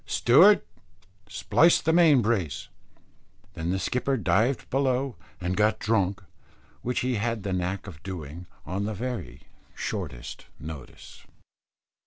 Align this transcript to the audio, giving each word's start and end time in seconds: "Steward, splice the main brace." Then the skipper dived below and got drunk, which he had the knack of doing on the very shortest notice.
"Steward, 0.07 0.63
splice 1.29 1.79
the 1.79 1.93
main 1.93 2.23
brace." 2.23 2.69
Then 3.53 3.69
the 3.69 3.77
skipper 3.77 4.17
dived 4.17 4.67
below 4.71 5.15
and 5.39 5.55
got 5.55 5.77
drunk, 5.77 6.23
which 6.81 7.01
he 7.01 7.17
had 7.17 7.43
the 7.43 7.53
knack 7.53 7.85
of 7.85 8.01
doing 8.01 8.47
on 8.65 8.85
the 8.85 8.95
very 8.95 9.43
shortest 9.75 10.47
notice. 10.59 11.23